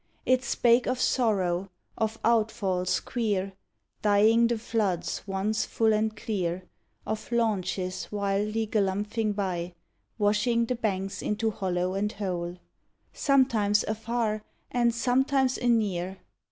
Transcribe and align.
It 0.25 0.43
spake 0.43 0.87
of 0.87 0.99
sorrow, 0.99 1.69
of 1.95 2.17
outfalls 2.23 2.99
queer, 2.99 3.53
Dyeing 4.01 4.47
the 4.47 4.57
floods 4.57 5.21
once 5.27 5.63
full 5.63 5.93
and 5.93 6.17
clear; 6.17 6.63
Of 7.05 7.31
launches 7.31 8.11
wildly 8.11 8.65
galumphing 8.65 9.33
by, 9.35 9.75
Washing 10.17 10.65
the 10.65 10.73
banks 10.75 11.21
into 11.21 11.51
hollow 11.51 11.93
and 11.93 12.11
hole; 12.13 12.57
Sometimes 13.13 13.83
afar, 13.87 14.43
and 14.71 14.91
sometimes 14.91 15.59
a 15.59 15.67
near. 15.67 16.17